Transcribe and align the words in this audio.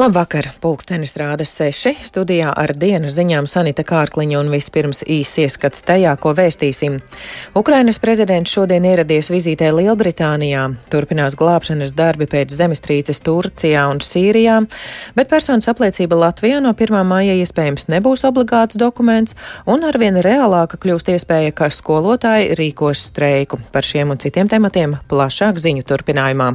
Labvakar! 0.00 0.46
Pulkstenis 0.62 1.12
rāda 1.20 1.44
seši. 1.44 1.90
Studijā 2.00 2.48
ar 2.56 2.70
dienas 2.72 3.12
ziņām 3.18 3.44
Sanita 3.50 3.82
Kārkliņa 3.84 4.38
un 4.38 4.48
vispirms 4.48 5.02
īsts 5.04 5.42
ieskats 5.42 5.82
tajā, 5.84 6.14
ko 6.22 6.32
vēstīsim. 6.38 6.94
Ukrainas 7.58 8.00
prezidents 8.00 8.54
šodien 8.54 8.86
ieradies 8.88 9.28
vizītē 9.28 9.68
Lielbritānijā. 9.76 10.62
Turpinās 10.94 11.36
glābšanas 11.36 11.92
darbi 11.98 12.30
pēc 12.32 12.54
zemestrīces 12.62 13.20
Turcijā 13.26 13.82
un 13.92 14.00
Sīrijā, 14.00 14.62
bet 15.18 15.28
personas 15.28 15.68
apliecība 15.68 16.16
Latvijā 16.22 16.62
no 16.64 16.72
1. 16.72 17.02
māja 17.04 17.36
iespējams 17.42 17.90
nebūs 17.92 18.24
obligāts 18.30 18.80
dokuments, 18.80 19.36
un 19.68 19.84
arvien 19.84 20.16
reālāka 20.24 20.80
kļūst 20.80 21.12
iespēja, 21.18 21.52
ka 21.52 21.68
skolotāji 21.68 22.56
rīkos 22.56 23.04
streiku. 23.12 23.60
Par 23.68 23.84
šiem 23.84 24.16
un 24.16 24.24
citiem 24.24 24.48
tematiem 24.48 24.96
plašāk 25.12 25.60
ziņu 25.60 25.84
turpinājumā. 25.92 26.54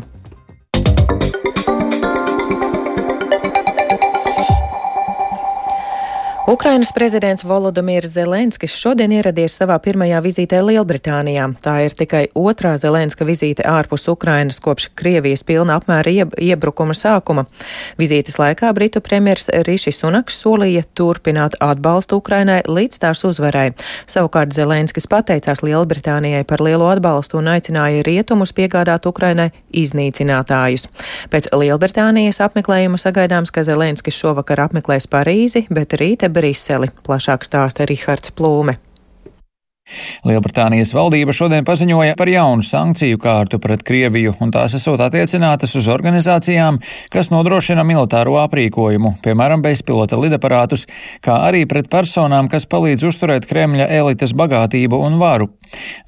Ukrainas 6.47 6.91
prezidents 6.91 7.43
Volodimirs 7.43 8.11
Zelenskis 8.13 8.73
šodien 8.77 9.09
ieradies 9.17 9.55
savā 9.57 9.79
pirmajā 9.81 10.19
vizītē 10.21 10.59
Lielbritānijā. 10.61 11.47
Tā 11.57 11.73
ir 11.81 11.93
tikai 11.97 12.27
otrā 12.37 12.75
Zelenska 12.77 13.25
vizīte 13.25 13.63
ārpus 13.65 14.05
Ukrainas 14.11 14.59
kopš 14.61 14.91
Krievijas 14.93 15.41
pilna 15.41 15.79
apmēra 15.79 16.13
ieb 16.13 16.35
iebrukuma 16.37 16.93
sākuma. 16.93 17.47
Vizītes 17.97 18.37
laikā 18.37 18.69
Britu 18.77 19.01
premjers 19.01 19.49
Rišis 19.65 20.03
Sunaks 20.03 20.37
solīja 20.43 20.83
turpināt 20.93 21.57
atbalstu 21.65 22.21
Ukrainai 22.21 22.59
līdz 22.69 23.01
tās 23.01 23.25
uzvarai. 23.25 23.71
Savukārt 24.05 24.53
Zelenskis 24.53 25.09
pateicās 25.09 25.63
Lielbritānijai 25.65 26.43
par 26.45 26.61
lielo 26.61 26.91
atbalstu 26.93 27.41
un 27.41 27.49
aicināja 27.55 28.05
rietumus 28.05 28.53
piegādāt 28.53 29.09
Ukrainai 29.09 29.49
iznīcinātājus. 29.73 30.91
Pēc 31.33 31.49
Lielbritānijas 31.57 32.43
apmeklējuma 32.45 33.01
sagaidāms, 33.01 33.49
ka 33.49 33.65
Zelenskis 33.65 34.21
šovakar 34.21 34.67
apmeklēs 34.69 35.09
Parīzi, 35.09 35.65
bet 35.73 35.97
rīta 35.97 36.34
Briseli. 36.35 36.91
Plašāk 37.07 37.47
stāsta 37.47 37.87
Rihards 37.87 38.33
Plūme. 38.35 38.75
Lielbritānijas 40.25 40.89
valdība 40.97 41.33
šodien 41.35 41.65
paziņoja 41.65 42.15
par 42.17 42.29
jaunu 42.29 42.65
sankciju 42.65 43.19
kārtu 43.21 43.59
pret 43.61 43.83
Krieviju, 43.85 44.33
un 44.41 44.49
tās 44.53 44.73
esot 44.73 45.01
attiecinātas 45.05 45.75
uz 45.77 45.85
organizācijām, 45.93 46.79
kas 47.13 47.29
nodrošina 47.29 47.83
militāro 47.85 48.39
aprīkojumu, 48.41 49.15
piemēram, 49.21 49.61
bezpilota 49.61 50.17
lidaparātus, 50.17 50.87
kā 51.21 51.37
arī 51.45 51.67
pret 51.69 51.89
personām, 51.93 52.49
kas 52.49 52.65
palīdz 52.71 53.05
uzturēt 53.11 53.45
Kremļa 53.45 53.85
elites 53.99 54.33
bagātību 54.33 54.97
un 55.05 55.19
varu. 55.21 55.51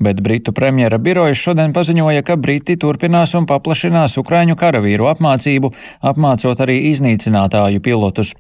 Bet 0.02 0.24
Britu 0.26 0.56
premjera 0.58 0.98
birojas 0.98 1.38
šodien 1.38 1.74
paziņoja, 1.78 2.26
ka 2.26 2.40
Briti 2.42 2.80
turpinās 2.82 3.36
un 3.38 3.46
paplašinās 3.50 4.18
Ukraiņu 4.18 4.58
karavīru 4.58 5.06
apmācību, 5.14 5.74
apmācot 6.02 6.66
arī 6.66 6.80
iznīcinātāju 6.90 7.86
pilotus. 7.86 8.34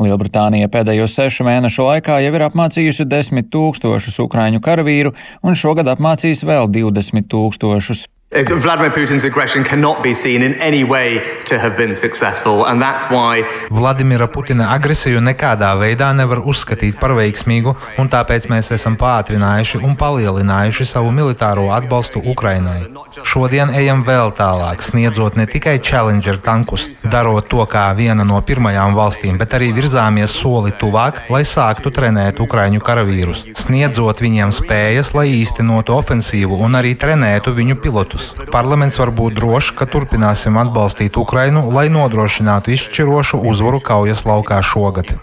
Lielbritānija 0.00 0.72
pēdējo 0.72 1.04
sešu 1.12 1.44
mēnešu 1.44 1.84
laikā 1.84 2.20
jau 2.24 2.32
ir 2.32 2.48
apmācījusi 2.48 3.08
desmit 3.08 3.52
tūkstošus 3.52 4.20
Ukraiņu 4.24 4.64
karavīru 4.64 4.77
karavīru 4.78 5.14
un 5.42 5.58
šogad 5.58 5.90
apmācīs 5.90 6.46
vēl 6.46 6.70
20 6.70 7.28
tūkstošus. 7.32 8.06
Vladimir 8.30 8.90
Putin's 8.90 9.24
aggression 9.24 9.64
cannot 9.64 10.02
be 10.02 10.12
seen 10.12 10.42
in 10.42 10.52
any 10.60 10.84
way 10.84 11.24
to 11.46 11.58
have 11.58 11.78
been 11.78 11.94
successful, 11.94 12.66
and 12.66 12.78
that's 12.78 13.08
why 13.08 13.42
Vladimira 13.70 14.28
Putina 14.28 14.66
agresiju 14.74 15.22
nekādā 15.24 15.70
veidā 15.80 16.10
nevar 16.12 16.42
uzskatīt 16.44 16.98
par 17.00 17.14
veiksmīgu, 17.16 17.72
un 17.96 18.10
tāpēc 18.12 18.50
mēs 18.52 18.68
esam 18.76 18.98
pātrinājuši 19.00 19.80
un 19.80 19.96
palielinājuši 19.96 20.86
savu 20.90 21.08
militāro 21.08 21.70
atbalstu 21.72 22.20
Ukrainai. 22.20 22.90
Šodien 23.24 23.72
ejam 23.72 24.04
vēl 24.04 24.34
tālāk, 24.36 24.84
sniedzot 24.84 25.40
ne 25.40 25.48
tikai 25.48 25.78
Challenger 25.80 26.36
tankus, 26.36 26.84
darot 27.08 27.48
to 27.48 27.64
kā 27.64 27.86
viena 27.96 28.28
no 28.28 28.42
pirmajām 28.44 28.92
valstīm, 28.92 29.40
bet 29.40 29.56
arī 29.56 29.72
virzāmies 29.72 30.36
soli 30.36 30.76
tuvāk, 30.76 31.24
lai 31.32 31.46
sāktu 31.48 31.88
trenēt 31.96 32.44
Ukraiņu 32.44 32.84
karavīrus, 32.84 33.46
sniedzot 33.56 34.20
viņiem 34.20 34.52
spējas, 34.52 35.14
lai 35.16 35.30
īstenotu 35.40 35.96
ofensīvu 35.96 36.60
un 36.60 36.76
arī 36.76 36.92
trenētu 36.92 37.56
viņu 37.56 37.80
pilotus 37.80 38.17
produktus. 38.18 38.52
Parlaments 38.52 38.98
var 38.98 39.10
būt 39.14 39.36
drošs, 39.38 39.72
ka 39.76 39.86
turpināsim 39.86 40.56
atbalstīt 40.58 41.16
Ukrainu, 41.16 41.68
lai 41.72 41.88
nodrošinātu 41.92 42.72
izšķirošu 42.74 43.40
uzvaru 43.48 43.80
kaujas 43.80 44.24
laukā 44.26 44.60
šogad. 44.62 45.14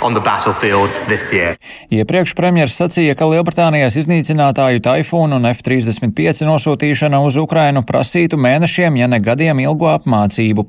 Iepriekš 1.92 2.36
premjeras 2.36 2.78
sacīja, 2.80 3.16
ka 3.18 3.30
Lielbritānijas 3.30 3.98
iznīcinātāju 4.00 4.84
taifūnu 4.86 5.40
un 5.40 5.50
F-35 5.52 6.46
nosūtīšana 6.48 7.22
uz 7.26 7.38
Ukrainu 7.42 7.84
prasītu 7.86 8.40
mēnešiem, 8.40 9.00
ja 9.02 9.10
ne 9.12 9.20
gadiem 9.20 9.62
ilgu 9.66 9.90
apmācību. 9.96 10.68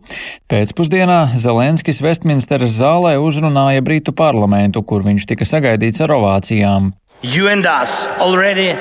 Pēcpusdienā 0.50 1.36
Zelenskis 1.36 2.02
Westminsteras 2.04 2.76
zālē 2.76 3.16
uzrunāja 3.22 3.84
Britu 3.84 4.14
parlamentu, 4.16 4.82
kur 4.82 5.06
viņš 5.06 5.26
tika 5.32 5.48
sagaidīts 5.48 6.04
ar 6.04 6.16
ovācijām. 6.18 6.94
You 7.22 7.48
and 7.48 7.66
us 7.66 8.06
already 8.20 8.74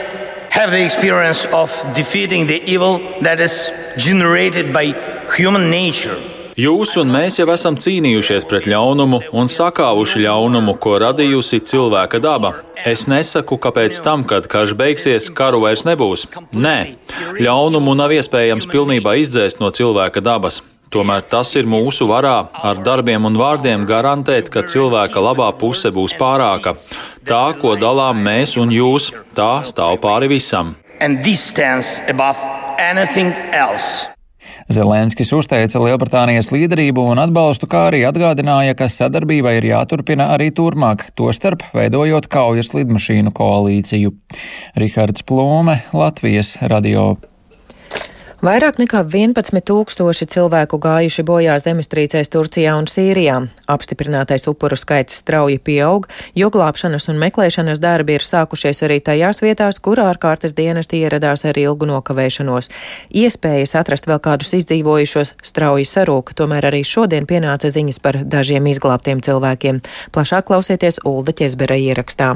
have 0.55 0.71
the 0.71 0.83
experience 0.83 1.45
of 1.51 1.69
defeating 1.93 2.47
the 2.47 2.63
evil 2.63 2.99
that 3.21 3.39
is 3.39 3.69
generated 3.97 4.71
by 4.71 4.85
human 5.35 5.69
nature. 5.69 6.17
Jūs 6.55 6.93
un 7.01 7.09
mēs 7.11 7.35
jau 7.35 7.49
esam 7.51 7.75
cīnījušies 7.75 8.45
pret 8.47 8.63
ļaunumu 8.71 9.17
un 9.35 9.49
sakāvuši 9.51 10.21
ļaunumu, 10.23 10.77
ko 10.79 10.93
radījusi 11.03 11.59
cilvēka 11.67 12.21
daba. 12.23 12.53
Es 12.87 13.03
nesaku, 13.11 13.57
ka 13.59 13.73
pēc 13.75 13.99
tam, 14.05 14.23
kad 14.23 14.47
karš 14.47 14.71
beigsies, 14.79 15.27
karu 15.35 15.59
vairs 15.65 15.83
nebūs. 15.83 16.23
Nē, 16.55 16.77
ļaunumu 17.43 17.97
nav 17.99 18.15
iespējams 18.15 18.69
pilnībā 18.71 19.17
izdzēst 19.25 19.59
no 19.59 19.73
cilvēka 19.75 20.23
dabas. 20.23 20.61
Tomēr 20.93 21.25
tas 21.27 21.51
ir 21.59 21.67
mūsu 21.67 22.07
varā 22.09 22.37
ar 22.63 22.81
darbiem 22.85 23.25
un 23.27 23.37
vārdiem 23.39 23.85
garantēt, 23.89 24.49
ka 24.53 24.63
cilvēka 24.69 25.23
labā 25.23 25.51
puse 25.59 25.91
būs 25.91 26.15
pārāka. 26.19 26.75
Tā, 27.27 27.43
ko 27.61 27.75
dalām 27.79 28.21
mēs 28.25 28.55
un 28.61 28.73
jūs, 28.73 29.11
tā 29.35 29.59
stāv 29.67 29.99
pāri 30.03 30.31
visam. 30.31 30.75
Zelenskis 34.65 35.29
uzteica 35.35 35.77
Lielbritānijas 35.83 36.49
līderību 36.49 37.03
un 37.11 37.21
atbalstu, 37.21 37.67
kā 37.69 37.83
arī 37.91 38.01
atgādināja, 38.07 38.73
ka 38.77 38.87
sadarbība 38.89 39.53
ir 39.59 39.67
jāturpina 39.69 40.31
arī 40.33 40.49
turpmāk, 40.55 41.11
tostarp 41.17 41.67
veidojot 41.75 42.25
kaujas 42.33 42.73
lidmašīnu 42.73 43.33
koalīciju. 43.35 44.15
Rihards 44.81 45.25
Plūme, 45.29 45.83
Latvijas 45.93 46.55
radio. 46.65 47.13
Vairāk 48.45 48.75
nekā 48.77 48.99
11 49.09 49.63
tūkstoši 49.65 50.25
cilvēku 50.29 50.77
gājuši 50.77 51.23
bojā 51.25 51.55
zemestrīcēs 51.63 52.29
Turcijā 52.29 52.75
un 52.77 52.85
Sīrijā. 52.85 53.39
Apstiprinātais 53.73 54.45
upuru 54.51 54.77
skaits 54.77 55.17
strauji 55.23 55.57
pieaug, 55.57 56.05
jo 56.37 56.51
glābšanas 56.53 57.09
un 57.09 57.17
meklēšanas 57.23 57.81
darbi 57.81 58.19
ir 58.19 58.27
sākušies 58.27 58.83
arī 58.85 58.99
tajās 59.01 59.41
vietās, 59.41 59.81
kur 59.81 60.03
ārkārtas 60.03 60.53
dienesti 60.53 61.01
ieradās 61.01 61.47
ar 61.49 61.57
ilgu 61.57 61.89
nokavēšanos. 61.89 62.69
Iespējas 63.09 63.73
atrast 63.81 64.05
vēl 64.05 64.21
kādus 64.21 64.53
izdzīvojušos 64.61 65.33
strauji 65.41 65.89
sarūk, 65.89 66.35
tomēr 66.37 66.69
arī 66.69 66.85
šodien 66.85 67.25
pienāca 67.25 67.73
ziņas 67.73 68.03
par 68.03 68.21
dažiem 68.21 68.69
izglābtiem 68.69 69.25
cilvēkiem. 69.25 69.81
Plašāk 70.13 70.51
klausieties 70.51 71.01
Ulda 71.01 71.33
Ķezbera 71.33 71.81
ierakstā. 71.81 72.35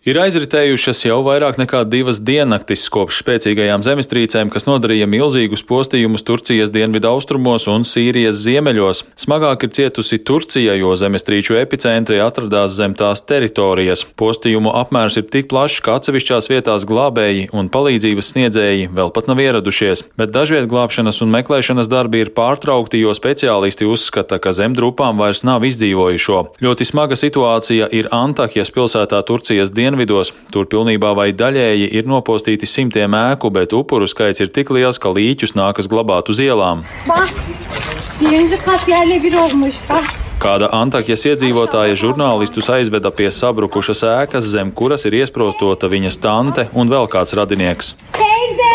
Ir 0.00 0.16
aizritējušas 0.16 1.02
jau 1.04 1.18
vairāk 1.26 1.58
nekā 1.60 1.82
divas 1.84 2.22
diennaktis 2.24 2.86
kopš 2.88 3.18
spēcīgajām 3.20 3.82
zemestrīcēm, 3.84 4.48
kas 4.48 4.64
nodarīja 4.64 5.04
milzīgus 5.04 5.60
postījumus 5.68 6.22
Turcijas 6.24 6.70
dienvidu 6.72 7.10
austrumos 7.10 7.66
un 7.68 7.84
Sīrijas 7.84 8.38
ziemeļos. 8.40 9.02
Smagāk 9.20 9.66
ir 9.66 9.74
cietusi 9.76 10.16
Turcija, 10.24 10.72
jo 10.80 10.94
zemestrīču 10.96 11.58
epicentri 11.60 12.16
atradās 12.24 12.78
zem 12.78 12.94
tās 12.96 13.20
teritorijas. 13.28 14.06
Postījumu 14.16 14.72
apmērs 14.80 15.18
ir 15.20 15.26
tik 15.28 15.50
plašs, 15.52 15.82
ka 15.84 15.98
atsevišķās 16.00 16.48
vietās 16.48 16.88
glābēji 16.88 17.50
un 17.52 17.68
palīdzības 17.68 18.32
sniedzēji 18.32 18.88
vēl 18.96 19.12
pat 19.12 19.28
nav 19.28 19.44
ieradušies, 19.44 20.06
bet 20.16 20.32
dažviet 20.32 20.70
glābšanas 20.72 21.20
un 21.20 21.36
meklēšanas 21.36 21.92
darbi 21.92 22.24
ir 22.24 22.32
pārtraukti, 22.32 23.02
jo 23.04 23.12
speciālisti 23.12 23.84
uzskata, 23.84 24.40
ka 24.40 24.56
zem 24.56 24.72
drupām 24.80 25.20
vairs 25.20 25.44
nav 25.44 25.68
izdzīvojušo. 25.68 26.40
Ļoti 26.64 26.88
smaga 26.88 27.20
situācija 27.20 27.92
ir 27.92 28.08
Antakjas 28.16 28.72
pilsētā 28.72 29.20
Turcijas 29.28 29.68
dienvidu 29.68 29.89
dienvidos. 29.90 30.32
Tur 30.52 30.66
pilnībā 30.70 31.14
vai 31.16 31.32
daļēji 31.34 31.90
ir 31.98 32.06
nopostīti 32.06 32.66
simtiem 32.66 33.14
ēku, 33.14 33.50
bet 33.50 33.74
upuru 33.74 34.06
skaits 34.06 34.40
ir 34.40 34.50
tik 34.54 34.70
liels, 34.70 34.98
ka 34.98 35.10
līķus 35.10 35.56
nākas 35.58 35.90
glabāt 35.90 36.30
uz 36.30 36.40
ielām. 36.40 36.84
Kāda 40.40 40.70
Antakjas 40.72 41.26
iedzīvotāja 41.28 41.98
žurnālistus 42.00 42.70
aizveda 42.72 43.10
pie 43.12 43.28
sabrukušas 43.28 44.00
ēkas, 44.08 44.46
zem 44.48 44.70
kuras 44.72 45.04
ir 45.04 45.18
iesprostota 45.18 45.90
viņas 45.92 46.16
tante 46.22 46.68
un 46.72 46.88
vēl 46.88 47.10
kāds 47.12 47.36
radinieks. 47.36 47.92
Teize! 48.16 48.70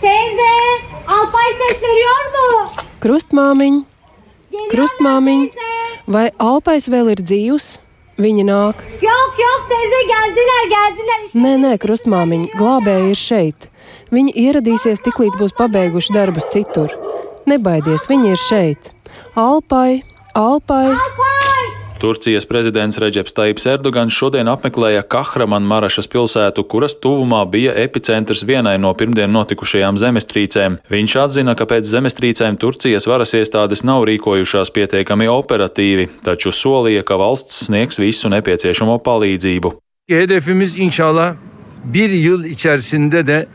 Teize! 0.00 0.48
Alpai 1.04 1.46
ses 1.60 1.84
veriyor 1.84 2.32
mu? 2.36 2.48
Krustmāmiņ! 3.04 3.84
Krustmāmiņ! 4.72 5.46
Vai 6.10 6.30
Alpais 6.40 6.88
vēl 6.88 7.12
ir 7.12 7.20
dzīvs? 7.20 7.70
Viņi 8.20 8.42
nāk. 8.44 8.80
Jok, 9.30 9.38
jok, 9.38 9.66
teize, 9.70 9.98
geldiler, 10.10 10.64
geldiler. 10.72 11.20
Nē, 11.38 11.52
nē, 11.62 11.70
krustmāmiņa, 11.78 12.48
glābēji 12.58 13.12
ir 13.12 13.20
šeit. 13.20 13.68
Viņi 14.10 14.34
ieradīsies 14.42 15.04
tiklīdz 15.06 15.38
būs 15.38 15.54
pabeiguši 15.54 16.16
darbus 16.16 16.50
citur. 16.50 16.90
Nebaidies, 17.46 18.10
viņi 18.10 18.34
ir 18.34 18.42
šeit. 18.42 18.90
Alpai, 19.38 20.02
Alpai! 20.34 20.86
Alpai! 20.90 21.29
Turcijas 22.00 22.46
prezidents 22.48 22.96
Reģeps 22.96 23.34
Taips 23.36 23.66
Erdogans 23.68 24.14
šodien 24.16 24.48
apmeklēja 24.48 25.02
Kahraman 25.04 25.66
Marašas 25.68 26.06
pilsētu, 26.08 26.64
kuras 26.64 26.94
tuvumā 26.96 27.42
bija 27.52 27.74
epicentrs 27.76 28.40
vienai 28.48 28.78
no 28.80 28.94
pirmdien 28.96 29.28
notikušajām 29.36 29.98
zemestrīcēm. 30.00 30.78
Viņš 30.88 31.16
atzina, 31.20 31.52
ka 31.58 31.66
pēc 31.68 31.84
zemestrīcēm 31.90 32.56
Turcijas 32.62 33.04
varas 33.10 33.36
iestādes 33.36 33.84
nav 33.84 34.06
rīkojušās 34.08 34.72
pietiekami 34.72 35.28
operatīvi, 35.28 36.08
taču 36.24 36.54
solīja, 36.56 37.04
ka 37.04 37.20
valsts 37.20 37.66
sniegs 37.66 38.00
visu 38.00 38.32
nepieciešamo 38.32 38.96
palīdzību. 39.04 39.76
Hedefimiz 40.08 40.78
inşallah 40.80 41.36
bir 41.84 42.10
yıl 42.10 42.44
içerisinde 42.44 43.26
de 43.26 43.46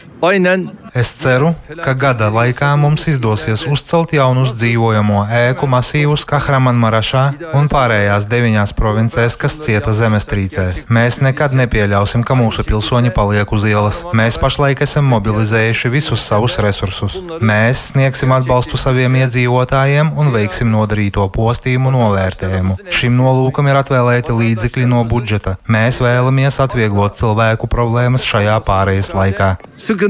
Es 0.95 1.11
ceru, 1.19 1.51
ka 1.83 1.93
gada 1.93 2.29
laikā 2.33 2.71
mums 2.79 3.05
izdosies 3.11 3.65
uzcelt 3.69 4.13
jaunus 4.15 4.53
dzīvojamo 4.55 5.25
ēku 5.39 5.67
masīvus 5.69 6.23
Kahramanmarašā 6.29 7.23
un 7.57 7.67
pārējās 7.71 8.27
deviņās 8.31 8.73
provincēs, 8.77 9.35
kas 9.39 9.57
cieta 9.65 9.93
zemestrīcēs. 9.95 10.85
Mēs 10.89 11.19
nekad 11.25 11.55
nepieļausim, 11.59 12.23
ka 12.25 12.37
mūsu 12.39 12.65
pilsoņi 12.67 13.11
paliek 13.15 13.51
uz 13.55 13.67
ielas. 13.69 14.01
Mēs 14.15 14.39
pašlaik 14.41 14.81
esam 14.85 15.09
mobilizējuši 15.13 15.91
visus 15.93 16.23
savus 16.25 16.57
resursus. 16.63 17.19
Mēs 17.43 17.91
sniegsim 17.91 18.33
atbalstu 18.35 18.79
saviem 18.81 19.19
iedzīvotājiem 19.21 20.13
un 20.15 20.31
veiksim 20.35 20.71
nodarīto 20.73 21.27
postījumu 21.35 21.93
novērtējumu. 21.95 22.79
Šim 22.95 23.19
nolūkam 23.19 23.69
ir 23.69 23.81
atvēlēti 23.81 24.39
līdzekļi 24.39 24.87
no 24.89 25.03
budžeta. 25.09 25.57
Mēs 25.71 26.01
vēlamies 26.03 26.61
atvieglot 26.63 27.19
cilvēku 27.19 27.69
problēmas 27.71 28.25
šajā 28.25 28.57
pārejas 28.65 29.11
laikā. 29.15 29.55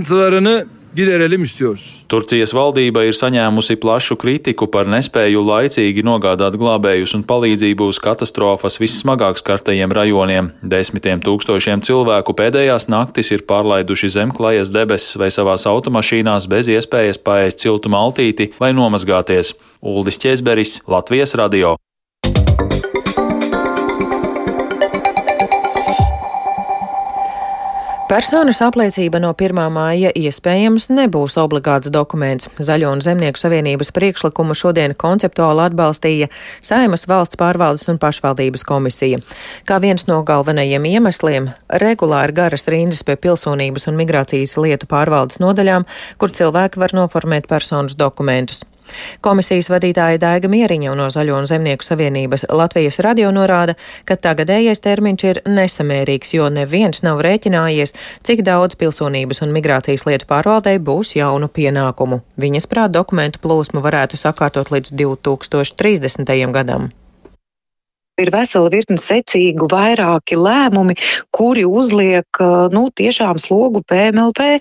Sıkıntılarını 0.05 0.65
giderelim 0.95 1.43
istiyoruz. 1.43 2.05
Turcijas 2.09 2.53
valdība 2.53 3.03
ir 3.03 3.13
saņēmusi 3.17 3.75
plašu 3.81 4.15
kritiku 4.15 4.67
par 4.71 4.87
nespēju 4.87 5.41
laicīgi 5.43 6.03
nogādāt 6.05 6.55
glābējus 6.55 7.15
un 7.17 7.23
palīdzību 7.27 7.89
uz 7.89 7.99
katastrofas 7.99 8.79
vissmagāk 8.79 9.41
skartajiem 9.41 9.91
rajoniem. 9.91 10.51
Desmitiem 10.63 11.19
tūkstošiem 11.25 11.83
cilvēku 11.83 12.37
pēdējās 12.37 12.87
naktis 12.87 13.33
ir 13.35 13.43
pārlaiduši 13.49 14.11
zem 14.15 14.31
klajas 14.31 14.71
debesis 14.71 15.17
vai 15.19 15.31
savās 15.33 15.65
automašīnās 15.67 16.47
bez 16.47 16.69
iespējas 16.71 17.19
paēst 17.19 17.65
ciltu 17.65 17.89
maltīti 17.89 18.53
vai 18.59 18.71
nomazgāties. 18.71 19.55
Uldis 19.81 20.21
Česberis, 20.21 20.79
Latvijas 20.87 21.35
radio. 21.35 21.75
Personas 28.05 28.59
apliecība 28.61 29.17
no 29.17 29.31
1. 29.33 29.57
māja 29.73 30.11
iespējams 30.13 30.91
nebūs 30.93 31.39
obligāts 31.41 31.89
dokuments. 31.89 32.51
Zaļo 32.61 32.91
un 32.93 32.99
Zemnieku 33.01 33.41
savienības 33.41 33.89
priekšlikumu 33.95 34.53
šodien 34.53 34.93
konceptuāli 34.93 35.63
atbalstīja 35.63 36.27
Saimas 36.61 37.07
valsts 37.09 37.39
pārvaldes 37.41 37.87
un 37.89 37.97
pašvaldības 37.97 38.61
komisija. 38.69 39.23
Kā 39.65 39.79
viens 39.81 40.05
no 40.05 40.19
galvenajiem 40.21 40.85
iemesliem- 40.85 41.49
regulāri 41.85 42.37
garas 42.37 42.67
rindas 42.69 43.01
pie 43.01 43.15
pilsonības 43.15 43.87
un 43.87 43.97
migrācijas 43.97 44.53
lietu 44.61 44.85
pārvaldes 44.85 45.41
nodaļām, 45.41 45.89
kur 46.19 46.29
cilvēki 46.29 46.77
var 46.77 46.93
noformēt 46.93 47.47
personas 47.47 47.95
dokumentus. 47.97 48.61
Komisijas 49.25 49.69
vadītāja 49.71 50.19
Daiga 50.21 50.49
Mieriņa 50.51 50.95
no 50.97 51.07
Zaļo 51.13 51.37
un 51.39 51.47
Zemnieku 51.49 51.85
savienības 51.85 52.47
Latvijas 52.49 52.99
radio 53.05 53.31
norāda, 53.35 53.77
ka 54.05 54.17
tagadējais 54.17 54.83
termiņš 54.85 55.27
ir 55.29 55.41
nesamērīgs, 55.49 56.35
jo 56.37 56.49
neviens 56.49 57.03
nav 57.05 57.23
rēķinājies, 57.25 57.95
cik 58.25 58.43
daudz 58.47 58.77
pilsonības 58.79 59.41
un 59.45 59.55
migrācijas 59.55 60.05
lietu 60.09 60.29
pārvaldei 60.31 60.77
būs 60.79 61.15
jaunu 61.19 61.49
pienākumu. 61.51 62.21
Viņas 62.41 62.69
prāt 62.71 62.93
dokumentu 62.95 63.41
plūsmu 63.43 63.83
varētu 63.85 64.19
sakārtot 64.19 64.73
līdz 64.73 64.93
2030. 64.95 66.37
gadam. 66.55 66.91
Ir 68.21 68.29
vesela 68.31 68.69
virkne 68.71 68.95
secīgu 69.01 69.67
vairāki 69.71 70.37
lēmumi, 70.39 70.95
kuri 71.35 71.65
uzliek 71.67 72.39
nu, 72.71 72.85
tiešām 72.95 73.39
slogu 73.41 73.81
PMLP. 73.83 74.55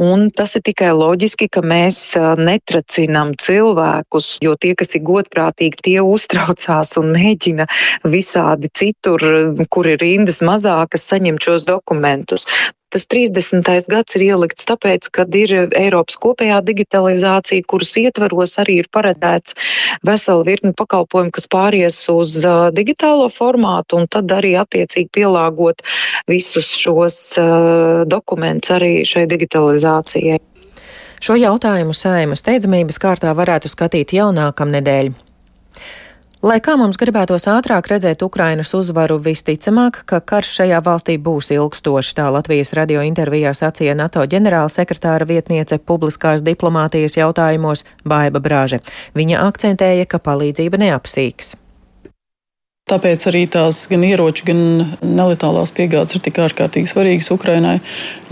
Un 0.00 0.26
tas 0.34 0.56
ir 0.58 0.64
tikai 0.66 0.90
loģiski, 0.96 1.46
ka 1.52 1.62
mēs 1.62 2.00
netracinām 2.40 3.36
cilvēkus, 3.38 4.32
jo 4.42 4.56
tie, 4.58 4.74
kas 4.78 4.96
ir 4.98 5.04
godprātīgi, 5.06 5.84
tie 5.86 5.96
uztraucās 6.02 6.96
un 6.98 7.14
mēģina 7.14 7.68
visādi 8.10 8.72
citur, 8.74 9.22
kur 9.70 9.86
ir 9.86 10.02
rindas 10.02 10.42
mazākas, 10.42 11.06
saņemt 11.12 11.46
šos 11.46 11.68
dokumentus. 11.70 12.48
Tas 12.90 13.06
30. 13.06 13.62
gads 13.90 14.16
ir 14.18 14.24
ielikts 14.26 14.66
tāpēc, 14.66 15.06
ka 15.14 15.26
ir 15.38 15.52
Eiropas 15.78 16.18
kopējā 16.18 16.58
digitalizācija, 16.66 17.62
kuras 17.70 17.92
ietveros 18.00 18.56
arī 18.58 18.80
ir 18.82 18.90
paredzēts 18.90 19.54
vesela 20.06 20.42
virkni 20.46 20.74
pakalpojumu, 20.74 21.30
kas 21.36 21.46
pāries 21.50 22.00
uz 22.10 22.34
uh, 22.42 22.68
digitālo 22.74 23.30
formātu, 23.30 24.00
un 24.00 24.10
tad 24.10 24.30
arī 24.34 24.56
attiecīgi 24.58 25.10
pielāgot 25.14 25.86
visus 26.30 26.74
šos 26.74 27.20
uh, 27.38 28.02
dokumentus 28.10 28.74
arī 28.80 28.92
šai 29.06 29.28
digitalizācijai. 29.30 30.40
Šo 31.20 31.36
jautājumu 31.36 31.92
saimas 31.94 32.40
steidzamības 32.40 32.98
kārtā 32.98 33.32
varētu 33.36 33.68
skatīt 33.68 34.16
jau 34.16 34.30
nākamnedēļ. 34.34 35.29
Lai 36.40 36.56
kā 36.64 36.72
mums 36.80 36.96
gribētos 36.96 37.44
ātrāk 37.52 37.90
redzēt 37.90 38.22
Ukrainas 38.24 38.70
uzvaru, 38.72 39.18
visticamāk, 39.20 39.98
ka 40.08 40.22
karš 40.24 40.54
šajā 40.62 40.78
valstī 40.86 41.18
būs 41.20 41.50
ilgstošs, 41.52 42.14
tā 42.16 42.30
Latvijas 42.32 42.72
radio 42.78 43.04
intervijā 43.04 43.52
sacīja 43.52 43.92
NATO 43.92 44.24
ģenerāla 44.24 44.72
sekretāra 44.72 45.28
vietniece 45.28 45.76
publiskās 45.76 46.40
diplomātijas 46.40 47.20
jautājumos 47.20 47.84
Baiba 48.08 48.40
Brāže. 48.40 48.80
Viņa 49.12 49.44
akcentēja, 49.50 50.08
ka 50.08 50.16
palīdzība 50.16 50.80
neapsīks. 50.80 51.58
Tāpēc 52.90 53.26
arī 53.30 53.44
tās 53.46 53.84
gan 53.90 54.02
ieroči, 54.02 54.46
gan 54.48 54.62
neletālās 55.04 55.70
piegādes 55.76 56.16
ir 56.16 56.24
tik 56.24 56.40
ārkārtīgi 56.42 56.90
svarīgas 56.90 57.30
Ukrainai, 57.30 57.76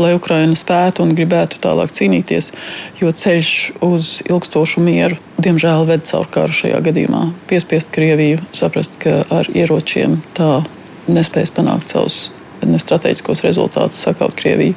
lai 0.00 0.14
Ukraina 0.16 0.56
spētu 0.58 1.04
un 1.04 1.14
gribētu 1.18 1.60
tālāk 1.62 1.94
cīnīties. 1.94 2.50
Jo 2.98 3.12
ceļš 3.14 3.52
uz 3.86 4.10
ilgstošu 4.26 4.82
mieru, 4.82 5.20
diemžēl, 5.38 5.86
ved 5.86 6.08
caur 6.10 6.26
karu 6.34 6.58
šajā 6.58 6.82
gadījumā. 6.88 7.28
Piespiest 7.50 7.94
Krieviju 7.94 8.42
saprast, 8.56 8.98
ka 9.04 9.22
ar 9.30 9.46
ieročiem 9.54 10.18
tā 10.34 10.64
nespēs 11.06 11.54
panākt 11.54 11.94
savus 11.94 12.28
strateģiskos 12.58 13.44
rezultātus, 13.46 14.02
sakaut 14.02 14.34
Krieviju. 14.38 14.74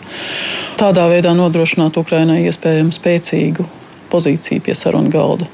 Tādā 0.77 1.09
veidā 1.09 1.33
nodrošināt 1.33 1.97
Ukrainai 1.97 2.43
iespējamu 2.45 2.93
spēcīgu 2.93 3.65
pozīciju 4.11 4.63
pie 4.65 4.75
sarunu 4.77 5.11
galda. 5.13 5.47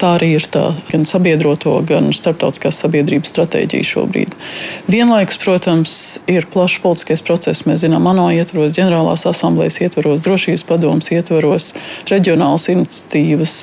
Tā 0.00 0.14
arī 0.18 0.34
ir 0.38 0.46
tā 0.52 0.66
gan 0.90 1.06
sabiedroto, 1.08 1.76
gan 1.88 2.12
starptautiskās 2.16 2.82
sabiedrības 2.84 3.32
stratēģija 3.34 3.88
šobrīd. 3.94 4.36
Vienlaikus, 4.90 5.40
protams, 5.42 5.96
ir 6.30 6.48
plašs 6.52 6.82
politiskais 6.84 7.24
process. 7.24 7.64
Mēs 7.68 7.82
zinām, 7.86 8.06
ANO 8.12 8.28
ietvaros, 8.36 8.76
ģenerālās 8.76 9.26
asamblējas 9.30 9.80
ietvaros, 9.88 10.22
drošības 10.26 10.68
padomus 10.68 11.10
ietvaros, 11.14 11.72
reģionālas 12.12 12.70
iniciatīvas. 12.76 13.58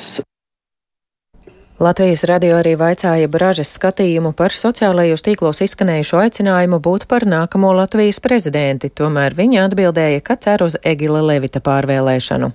Latvijas 1.82 2.22
radio 2.30 2.60
arī 2.60 2.76
vaicāja 2.78 3.26
Bražas 3.26 3.72
skatījumu 3.74 4.36
par 4.38 4.54
sociālajos 4.54 5.24
tīklos 5.26 5.64
izskanējušo 5.66 6.20
aicinājumu 6.22 6.78
būt 6.78 7.08
par 7.10 7.26
nākamo 7.26 7.72
Latvijas 7.74 8.22
prezidenti, 8.22 8.92
tomēr 8.94 9.34
viņa 9.34 9.64
atbildēja, 9.66 10.22
ka 10.22 10.38
cer 10.38 10.62
uz 10.62 10.78
Egila 10.86 11.24
Levita 11.26 11.58
pārvēlēšanu. 11.66 12.52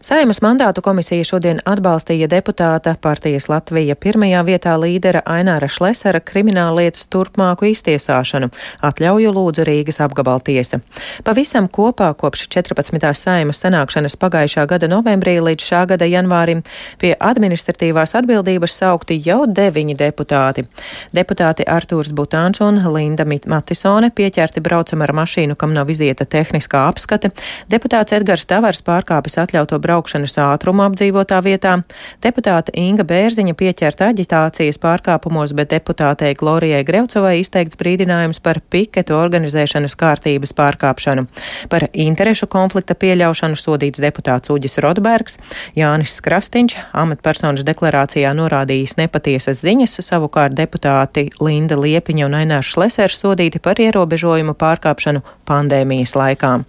Saimas 0.00 0.38
mandātu 0.40 0.80
komisija 0.80 1.24
šodien 1.28 1.58
atbalstīja 1.68 2.24
deputāta 2.32 2.94
partijas 3.04 3.50
Latvija 3.52 3.92
pirmajā 4.00 4.38
vietā 4.46 4.72
līdera 4.80 5.20
Aināra 5.28 5.66
Šlesera 5.68 6.22
krimināllietas 6.24 7.04
turpmāku 7.12 7.68
iztiesāšanu, 7.68 8.48
atļauju 8.88 9.32
lūdzu 9.36 9.66
Rīgas 9.68 10.00
apgabaltiesa. 10.00 10.78
Pavisam 11.26 11.68
kopā 11.68 12.08
kopš 12.16 12.46
14. 12.48 12.96
saimas 13.12 13.60
sanākšanas 13.60 14.16
pagājušā 14.22 14.64
gada 14.70 14.88
novembrī 14.88 15.34
līdz 15.44 15.66
šā 15.68 15.82
gada 15.92 16.08
janvārim 16.08 16.64
pie 16.96 17.12
administratīvās 17.20 18.16
atbildības 18.22 18.78
saukti 18.80 19.20
jau 19.26 19.42
deviņi 19.44 19.98
deputāti. 20.00 20.64
Deputāti 21.12 21.68
Artūrs 21.68 22.14
Butāns 22.16 22.64
un 22.64 22.80
Linda 22.96 23.28
Matisone 23.28 24.08
pieķerti 24.16 24.64
braucam 24.64 25.04
ar 25.04 25.12
mašīnu, 25.20 25.60
kam 25.60 25.76
nav 25.76 25.92
izieta 25.92 26.24
tehniskā 26.24 26.88
apskate. 26.88 27.34
Deputāts 27.68 28.16
Edgars 28.16 28.48
Tavars 28.48 28.80
pārkāpis 28.88 29.36
atļauto 29.44 29.76
braukšanas 29.90 30.38
ātrumu 30.38 30.84
apdzīvotā 30.86 31.40
vietā. 31.42 31.80
Deputāte 32.22 32.72
Inga 32.78 33.04
Bērziņa 33.08 33.56
pieķerta 33.58 34.10
aģitācijas 34.12 34.78
pārkāpumos, 34.82 35.54
bet 35.56 35.72
deputātei 35.74 36.36
Glorijai 36.38 36.84
Grevcovai 36.86 37.40
izteikts 37.40 37.78
brīdinājums 37.80 38.40
par 38.44 38.62
piketu 38.70 39.16
organizēšanas 39.18 39.96
kārtības 39.98 40.54
pārkāpšanu. 40.58 41.26
Par 41.72 41.88
interešu 41.90 42.46
konflikta 42.50 42.94
pieļaušanu 42.94 43.58
sodīts 43.58 44.02
deputāts 44.02 44.52
Uģis 44.52 44.78
Rodbergs, 44.84 45.38
Jānis 45.78 46.18
Krastīņš, 46.24 46.76
amatpersonas 47.02 47.66
deklarācijā 47.66 48.32
norādījis 48.36 48.96
nepatiesas 49.00 49.64
ziņas, 49.64 49.98
savukārt 50.06 50.54
deputāti 50.58 51.28
Linda 51.42 51.78
Liepiņa 51.80 52.28
un 52.28 52.38
Ainārs 52.44 52.74
Šlesers 52.74 53.18
sodīti 53.24 53.62
par 53.62 53.80
ierobežojumu 53.82 54.54
pārkāpšanu 54.60 55.24
pandēmijas 55.50 56.14
laikā. 56.18 56.60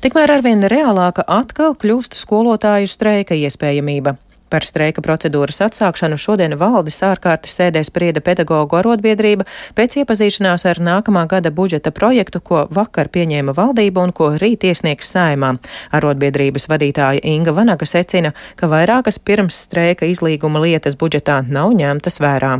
Tikmēr 0.00 0.30
arvien 0.32 0.62
reālāka 0.64 1.20
atkal 1.28 1.74
kļūst 1.76 2.14
skolotāju 2.16 2.88
streika 2.88 3.36
iespējamība. 3.36 4.14
Par 4.48 4.64
streika 4.64 5.02
procedūras 5.04 5.60
atsākšanu 5.66 6.16
šodien 6.16 6.56
valdes 6.56 6.96
ārkārtas 7.04 7.52
sēdē 7.58 7.82
sprieda 7.84 8.22
pedagoģu 8.24 8.78
arotbiedrība 8.78 9.44
pēc 9.76 9.98
iepazīšanās 10.00 10.64
ar 10.72 10.80
nākamā 10.80 11.26
gada 11.28 11.52
budžeta 11.52 11.92
projektu, 11.92 12.40
ko 12.40 12.62
vakar 12.72 13.12
pieņēma 13.12 13.52
valdība 13.60 14.06
un 14.08 14.16
ko 14.16 14.30
rīt 14.40 14.64
iesniegs 14.70 15.12
saimā. 15.12 15.52
Arotbiedrības 15.92 16.70
vadītāja 16.72 17.20
Inga 17.34 17.52
Vanaga 17.60 17.84
secina, 17.84 18.32
ka 18.56 18.72
vairākas 18.72 19.20
pirms 19.20 19.60
streika 19.68 20.08
izlīguma 20.08 20.64
lietas 20.64 20.96
budžetā 20.96 21.42
nav 21.44 21.76
ņemtas 21.76 22.22
vērā. 22.24 22.56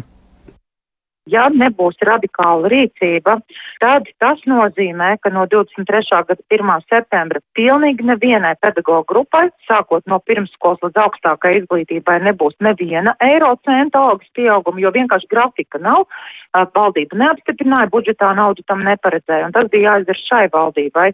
Ja 1.31 1.49
nebūs 1.53 1.97
radikāla 2.05 2.69
rīcība, 2.69 3.41
tad 3.81 4.09
tas 4.21 4.41
nozīmē, 4.49 5.15
ka 5.25 5.33
no 5.33 5.47
23. 5.51 6.21
gada 6.29 6.43
1. 6.53 6.73
septembra 6.93 7.41
pilnīgi 7.57 8.05
nevienai 8.07 8.55
pedagoģu 8.61 9.07
grupai, 9.09 9.47
sākot 9.69 10.05
no 10.11 10.21
pirmskolas 10.29 10.83
līdz 10.85 11.01
augstākai 11.05 11.57
izglītībai, 11.61 12.21
nebūs 12.29 12.59
neviena 12.65 13.17
eiro 13.25 13.55
centa 13.67 14.05
algas 14.11 14.29
pieauguma, 14.37 14.83
jo 14.85 14.93
vienkārši 14.97 15.31
grafika 15.33 15.81
nav. 15.83 16.05
Valdība 16.51 17.15
neapstiprināja, 17.15 17.87
budžetā 17.93 18.33
naudu 18.35 18.65
tam 18.67 18.81
neparedzēja, 18.83 19.47
un 19.47 19.53
tas 19.55 19.69
bija 19.71 19.93
jāizdara 19.93 20.19
šai 20.19 20.47
valdībai. 20.51 21.05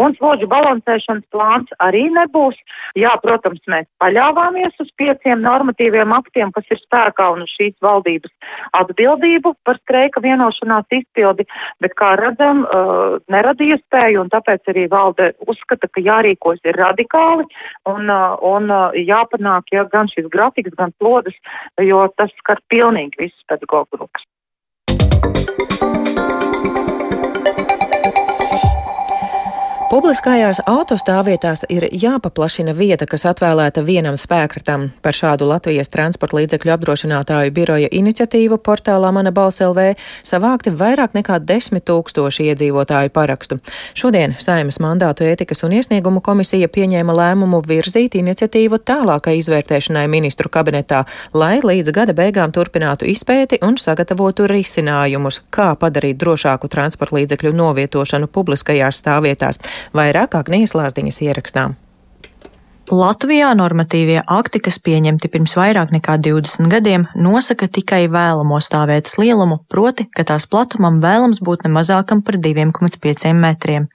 Un 0.00 0.14
slodžu 0.16 0.48
balansēšanas 0.48 1.26
plāns 1.34 1.74
arī 1.84 2.06
nebūs. 2.14 2.56
Jā, 2.96 3.12
protams, 3.20 3.60
mēs 3.68 3.84
paļāvāmies 4.00 4.80
uz 4.80 4.88
pieciem 4.96 5.44
normatīviem 5.44 6.14
aktiem, 6.16 6.54
kas 6.56 6.72
ir 6.72 6.80
spēkā 6.80 7.28
un 7.34 7.44
uz 7.44 7.52
šīs 7.58 7.76
valdības 7.84 8.32
atbildību 8.80 9.52
par 9.68 9.76
streika 9.82 10.24
vienošanās 10.24 10.88
izpildi, 11.02 11.44
bet, 11.84 11.92
kā 12.00 12.07
redzam, 12.18 12.64
uh, 12.64 13.18
neradīja 13.32 13.78
spēju, 13.80 14.22
un 14.24 14.32
tāpēc 14.32 14.70
arī 14.72 14.86
valde 14.92 15.32
uzskata, 15.46 15.90
ka 15.92 16.04
jārīkos 16.04 16.62
ir 16.64 16.78
radikāli 16.78 17.44
un, 17.90 18.08
uh, 18.08 18.38
un 18.54 18.70
uh, 18.70 18.96
jāpanāk 18.96 19.74
ja, 19.74 19.84
gan 19.92 20.10
šis 20.12 20.30
grafiks, 20.32 20.74
gan 20.78 20.94
slodas, 20.96 21.36
jo 21.82 22.06
tas 22.16 22.32
skar 22.40 22.62
pilnīgi 22.72 23.26
visus 23.26 23.44
pedagoģu 23.50 23.98
grupas. 23.98 25.87
Publiskajās 29.88 30.58
autostāvvietās 30.68 31.62
ir 31.72 31.86
jāpaplašina 31.96 32.74
vieta, 32.76 33.06
kas 33.08 33.22
atvēlēta 33.30 33.80
vienam 33.86 34.18
spēkratam. 34.20 34.82
Par 35.00 35.16
šādu 35.16 35.46
Latvijas 35.48 35.88
transporta 35.88 36.36
līdzekļu 36.36 36.74
apdrošinātāju 36.74 37.54
biroja 37.56 37.88
iniciatīvu 37.96 38.58
portālā 38.60 39.08
Mana 39.16 39.32
balss 39.32 39.62
LV 39.64 39.94
savākti 40.28 40.74
vairāk 40.76 41.16
nekā 41.16 41.38
desmit 41.40 41.86
tūkstoši 41.88 42.50
iedzīvotāju 42.50 43.14
parakstu. 43.16 43.56
Šodien 43.96 44.34
Saimas 44.36 44.76
mandātu 44.84 45.24
ētikas 45.24 45.64
un 45.64 45.78
iesniegumu 45.78 46.20
komisija 46.20 46.68
pieņēma 46.68 47.16
lēmumu 47.22 47.62
virzīt 47.64 48.18
iniciatīvu 48.20 48.82
tālākai 48.92 49.38
izvērtēšanai 49.40 50.04
ministru 50.04 50.52
kabinetā, 50.52 51.06
lai 51.32 51.62
līdz 51.64 51.94
gada 51.96 52.12
beigām 52.12 52.52
turpinātu 52.52 53.08
izpēti 53.08 53.62
un 53.64 53.80
sagatavotu 53.80 54.52
risinājumus, 54.52 55.40
kā 55.48 55.72
padarīt 55.80 56.20
drošāku 56.20 56.68
transporta 56.68 57.22
līdzekļu 57.22 57.56
novietošanu 57.56 58.28
publiskajās 58.36 59.00
stāvvietās. 59.00 59.64
Vairāk 59.96 60.38
Agnijas 60.38 60.74
Lāsdiņas 60.78 61.22
ierakstām. 61.26 61.76
Latvijā 62.88 63.50
normatīvie 63.52 64.22
akti, 64.24 64.62
kas 64.64 64.78
pieņemti 64.80 65.28
pirms 65.28 65.52
vairāk 65.58 65.90
nekā 65.92 66.14
20 66.24 66.70
gadiem, 66.72 67.04
nosaka 67.12 67.66
tikai 67.68 68.06
vēlamo 68.08 68.56
stāvvietas 68.64 69.18
lielumu, 69.20 69.58
proti, 69.68 70.06
ka 70.08 70.24
tās 70.24 70.46
platumam 70.48 70.96
vēlams 71.02 71.42
būt 71.44 71.66
ne 71.66 71.72
mazākam 71.74 72.22
par 72.24 72.38
2,5 72.40 73.34
metriem. 73.36 73.90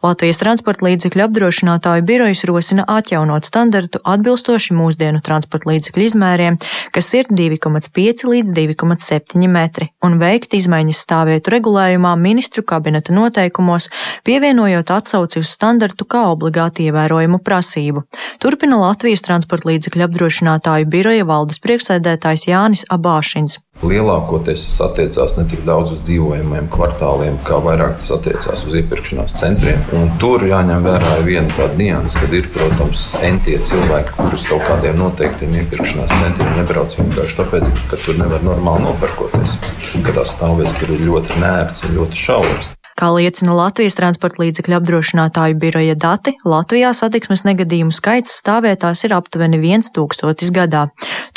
Latvijas 0.00 0.40
transporta 0.40 0.86
līdzekļu 0.86 1.24
apdrošinātāju 1.26 2.06
birojas 2.08 2.44
rosina 2.48 2.86
atjaunot 2.88 3.44
standartu 3.44 4.00
atbilstoši 4.00 4.76
mūsdienu 4.78 5.20
transporta 5.26 5.68
līdzekļu 5.74 6.06
izmēriem, 6.08 6.56
kas 6.94 7.12
ir 7.18 7.28
2,5 7.28 8.24
līdz 8.32 8.56
2,7 8.56 9.44
metri, 9.52 9.90
un 10.00 10.16
veikt 10.22 10.56
izmaiņas 10.56 11.04
stāvvietu 11.04 11.52
regulējumā 11.58 12.14
ministru 12.16 12.64
kabineta 12.64 13.12
noteikumos, 13.12 13.90
pievienojot 14.24 14.96
atsauci 14.96 15.42
uz 15.44 15.52
standartu 15.52 16.08
kā 16.08 16.24
obligāti 16.32 16.88
ievērojumu 16.88 17.42
prasību. 17.44 18.06
Turpina 18.38 18.76
Latvijas 18.78 19.24
transporta 19.26 19.66
līdzekļu 19.66 20.04
apdrošinātāju 20.06 20.86
biroja 20.92 21.24
valdes 21.26 21.58
priekšsēdētājs 21.58 22.44
Jānis 22.46 22.84
Abāšins. 22.94 23.56
Lielākoties 23.82 24.62
tas 24.62 24.76
attiecās 24.86 25.34
ne 25.38 25.44
tik 25.50 25.64
daudz 25.66 25.96
uz 25.96 26.04
dzīvojamiem 26.06 26.68
kvartāliem, 26.70 27.40
kā 27.46 27.58
vairāk 27.64 27.98
tas 27.98 28.12
attiecās 28.14 28.62
uz 28.66 28.78
iepirkšanās 28.78 29.34
centriem. 29.40 29.82
Un 29.98 30.14
tur 30.22 30.46
jāņem 30.46 30.86
vērā 30.86 31.16
viena 31.26 31.50
tāda 31.58 31.74
nianses, 31.82 32.20
kad 32.22 32.38
ir, 32.38 32.46
protams, 32.54 33.04
entie 33.26 33.58
cilvēki, 33.70 34.14
kurus 34.20 34.46
kaut 34.50 34.66
kādiem 34.70 35.02
noteiktiem 35.02 35.58
iepirkšanās 35.64 36.14
centriem 36.14 36.56
nebrauc 36.60 36.94
vienkārši 37.02 37.40
tāpēc, 37.42 37.70
ka 37.90 38.02
tur 38.06 38.22
nevar 38.22 38.46
normāli 38.46 38.86
nopirkoties. 38.86 39.58
Ka 39.98 40.14
tās 40.14 40.38
stāvvietas 40.38 40.78
tur 40.78 40.94
ir 40.94 41.06
ļoti 41.10 41.42
nērts 41.42 41.88
un 41.88 41.98
ļoti 41.98 42.26
šauras. 42.26 42.74
Kā 42.98 43.12
liecina 43.14 43.52
Latvijas 43.54 43.94
transporta 43.94 44.42
līdzekļu 44.42 44.74
apdrošinātāju 44.80 45.54
biroja 45.62 45.94
dati, 45.94 46.32
Latvijā 46.42 46.90
satiksmes 46.98 47.44
negadījumu 47.46 47.94
skaits 47.94 48.32
stāvvietās 48.40 49.04
ir 49.06 49.14
aptuveni 49.14 49.60
1000 49.62 50.50
gadā. 50.56 50.88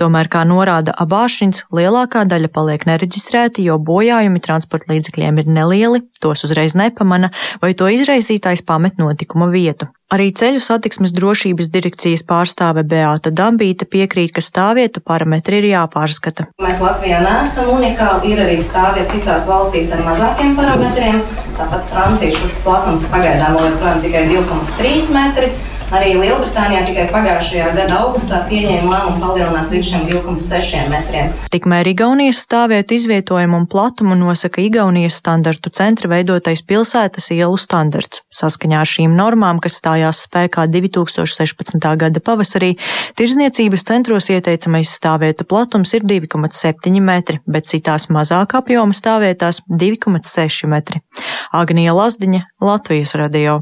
Tomēr, 0.02 0.26
kā 0.34 0.42
norāda 0.50 0.96
Abāšins, 1.06 1.68
lielākā 1.70 2.26
daļa 2.26 2.50
paliek 2.50 2.88
nereģistrēti, 2.90 3.68
jo 3.70 3.78
bojājumi 3.78 4.42
transporta 4.42 4.90
līdzekļiem 4.90 5.38
ir 5.44 5.54
nelieli, 5.54 6.02
tos 6.18 6.48
uzreiz 6.50 6.74
nepamana, 6.74 7.30
vai 7.62 7.76
to 7.78 7.94
izraisītājs 7.94 8.66
pamet 8.66 8.98
notikuma 8.98 9.54
vietu. 9.54 9.92
Arī 10.12 10.26
ceļu 10.36 10.60
satiksmes 10.60 11.14
drošības 11.16 11.70
direkcijas 11.72 12.26
pārstāve 12.28 12.82
Beāta 12.84 13.32
Dambīta 13.32 13.86
piekrīt, 13.88 14.34
ka 14.36 14.44
stāvvietu 14.44 15.00
parametri 15.00 15.62
ir 15.62 15.70
jāpārskata. 15.70 16.50
Mēs 16.60 16.82
Latvijā 16.84 17.22
neesam 17.24 17.70
unikāli, 17.78 18.34
ir 18.34 18.42
arī 18.44 18.58
stāvvieti 18.60 19.22
citās 19.22 19.48
valstīs 19.48 19.94
ar 19.96 20.04
mazākiem 20.04 20.58
parametriem. 20.60 21.22
Tāpat 21.56 21.88
Francijas 21.94 22.58
platums 22.66 23.08
pagaidām 23.14 23.56
vēl 23.56 23.70
joprojām 23.70 24.04
tikai 24.04 24.26
2,3 24.34 25.14
metri. 25.16 25.54
Arī 25.92 26.14
Lielbritānijā 26.16 26.86
tikai 26.88 27.04
pagājušajā 27.12 27.72
gada 27.76 27.98
augustā 28.00 28.38
pieņēma 28.48 28.88
lēmumu 28.88 29.20
palielināt 29.20 29.74
līdz 29.74 29.88
šiem 29.90 30.04
2,6 30.08 30.86
metriem. 30.88 31.32
Tikmēr 31.52 31.90
Igaunijas 31.92 32.38
stāvvietu 32.46 32.96
izvietojumu 32.96 33.58
un 33.60 33.66
platumu 33.68 34.16
nosaka 34.16 34.64
Igaunijas 34.64 35.18
standartu 35.20 35.68
centra 35.76 36.08
veidotais 36.14 36.64
pilsētas 36.64 37.28
ielu 37.36 37.58
standarts. 37.60 38.22
Saskaņā 38.32 38.80
ar 38.80 38.88
šīm 38.88 39.18
normām, 39.20 39.60
kas 39.60 39.82
stājās 39.82 40.22
spēkā 40.30 40.70
2016. 40.72 41.84
gada 42.00 42.24
pavasarī, 42.24 42.78
tirzniecības 43.20 43.84
centros 43.90 44.30
ieteicamais 44.32 44.94
stāvvietu 44.96 45.44
platums 45.44 45.92
ir 45.98 46.08
2,7 46.08 47.02
metri, 47.04 47.42
bet 47.44 47.68
citās 47.68 48.08
mazāk 48.08 48.56
apjoma 48.62 48.96
stāvvietās 48.96 49.60
2,6 49.68 50.72
metri. 50.72 51.04
Agnija 51.52 51.98
Lazdiņa, 52.00 52.46
Latvijas 52.64 53.18
radio. 53.20 53.60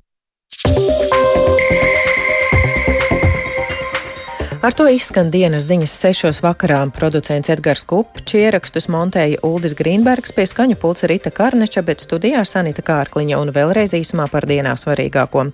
Ar 4.60 4.74
to 4.76 4.90
izskan 4.92 5.30
dienas 5.32 5.64
ziņas 5.70 5.92
sešos 6.02 6.42
vakarā. 6.44 6.82
Producents 6.92 7.48
Edgars 7.48 7.86
Kupčs 7.88 8.36
ierakstus 8.36 8.90
montēja 8.92 9.38
Uldis 9.48 9.72
Grīnbergs 9.80 10.34
pie 10.36 10.44
skaņu 10.52 10.76
pulca 10.82 11.08
Rita 11.08 11.32
Karneča, 11.32 11.80
bet 11.88 12.04
studijā 12.04 12.42
Sanita 12.44 12.84
Kārkliņa 12.84 13.38
un 13.40 13.54
vēlreiz 13.56 13.94
īsumā 13.96 14.26
par 14.28 14.44
dienā 14.50 14.74
svarīgāko. 14.76 15.46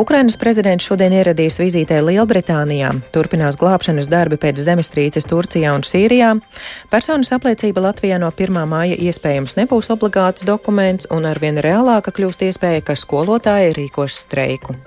Ukrainas 0.00 0.40
prezidents 0.40 0.88
šodien 0.88 1.12
ieradīs 1.18 1.60
vizītē 1.60 2.00
Lielbritānijā. 2.06 2.94
Turpinās 3.12 3.60
glābšanas 3.60 4.08
darbi 4.08 4.40
pēc 4.40 4.64
zemestrīces 4.64 5.28
Turcijā 5.28 5.76
un 5.76 5.84
Sīrijā. 5.84 6.32
Personas 6.88 7.34
apliecība 7.36 7.84
Latvijā 7.90 8.16
no 8.24 8.32
1. 8.32 8.62
māja 8.72 8.96
iespējams 8.96 9.58
nebūs 9.60 9.92
obligāts 9.92 10.48
dokuments 10.48 11.12
un 11.12 11.28
arvien 11.28 11.60
reālāka 11.60 12.08
kļūst 12.08 12.48
iespēja, 12.48 12.88
ka 12.88 12.96
skolotāji 12.96 13.76
rīkos 13.82 14.16
streiku. 14.24 14.80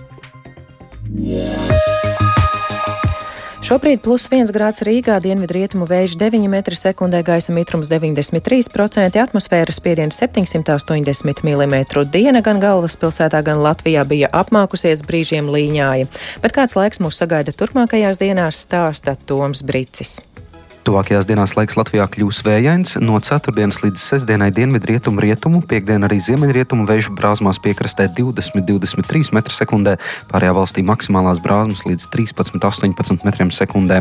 Yeah. 1.14 1.99
Šobrīd 3.70 4.00
plus 4.02 4.24
1 4.34 4.50
grāds 4.50 4.82
Rīgā, 4.82 5.20
dienvidrietumu 5.22 5.86
vējš 5.86 6.16
9 6.18 6.48
m2, 6.50 7.20
gaisa 7.22 7.54
mitrums 7.54 7.86
93%, 7.92 9.20
atmosfēras 9.22 9.78
spiediens 9.78 10.18
780 10.18 11.44
mm. 11.46 11.76
Diena 12.10 12.42
gan 12.42 12.58
galvaspilsētā, 12.64 13.44
gan 13.46 13.62
Latvijā 13.62 14.08
bija 14.10 14.32
apmākusies, 14.42 15.06
brīžiem 15.06 15.54
līņāja. 15.54 16.10
Bet 16.42 16.58
kāds 16.58 16.74
laiks 16.80 16.98
mūs 16.98 17.22
sagaida 17.22 17.54
turpmākajās 17.54 18.18
dienās, 18.18 18.64
stāsta 18.66 19.14
Toms 19.30 19.62
Bricis. 19.62 20.18
Tuvākajās 20.88 21.28
dienās 21.28 21.58
laiks 21.58 21.76
Latvijā 21.76 22.06
kļūs 22.08 22.40
vējains, 22.48 22.94
no 23.04 23.20
4. 23.20 23.52
līdz 23.52 24.00
6. 24.00 24.30
dienvidrietumu 24.56 25.20
rietumu, 25.20 25.60
piekdien 25.68 26.08
arī 26.08 26.22
ziemeļrietumu 26.24 26.88
vēju 26.88 27.16
brāzmās 27.18 27.60
piekrastē 27.60 28.08
20-23 28.16 29.34
m2, 29.36 29.98
pārējā 30.32 30.56
valstī 30.56 30.86
maksimālās 30.88 31.44
brāzmas 31.44 31.84
līdz 31.84 32.08
13-18 32.16 32.96
m2. 32.96 34.00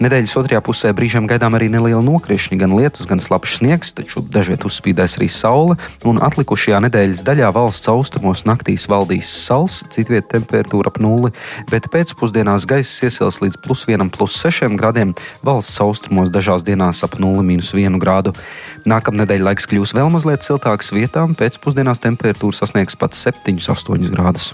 Nedēļas 0.00 0.34
otrajā 0.40 0.62
pusē 0.64 0.90
brīžiem 0.96 1.26
gaidām 1.28 1.54
arī 1.54 1.68
neliela 1.68 2.00
nokrišņa, 2.02 2.56
gan 2.62 2.72
lietus, 2.72 3.06
gan 3.06 3.20
slapjš 3.20 3.58
sniegs, 3.60 3.92
taču 3.92 4.22
dažviet 4.24 4.64
uzspīdēs 4.64 5.18
arī 5.20 5.28
saule, 5.28 5.76
un 6.08 6.18
atlikušajā 6.24 6.80
nedēļas 6.86 7.24
daļā 7.28 7.50
valsts 7.52 7.90
austrumos 7.92 8.46
naktīs 8.48 8.88
valdīs 8.88 9.28
sals, 9.28 9.82
citviet 9.92 10.30
temperatūra 10.32 10.88
ap 10.88 10.96
nulli, 11.04 11.34
bet 11.68 11.90
pēcpusdienās 11.92 12.64
gaiss 12.64 13.04
iesils 13.04 13.42
līdz 13.44 13.60
plus 13.60 13.84
1, 13.92 14.08
plus 14.16 14.40
6 14.40 14.72
grādiem, 14.80 15.12
valsts 15.44 15.84
austrumos 16.10 16.30
dažās 16.34 16.64
dienās 16.66 17.04
ap 17.04 17.14
0,1 17.20 17.98
grādu. 18.02 18.34
Nākamnedēļ 18.84 19.44
laiks 19.46 19.68
kļūs 19.70 19.94
vēl 19.94 20.10
mazliet 20.10 20.42
siltāks 20.42 20.90
vietām, 20.92 21.36
pēcpusdienās 21.38 22.02
temperatūra 22.02 22.56
sasniegs 22.56 22.98
pat 22.98 23.14
7-8 23.14 24.10
grādus. 24.10 24.50